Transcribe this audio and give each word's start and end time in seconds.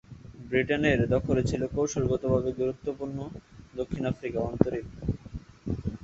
ব্রিটেনের 0.49 0.99
দখলে 1.13 1.41
ছিল 1.43 1.61
কৌশলগতভাবে 1.75 2.49
গুরুত্বপূর্ণ 2.59 3.17
দক্ষিণ 3.75 4.03
আফ্রিকা 4.05 4.39
অন্তরীপ। 4.49 4.87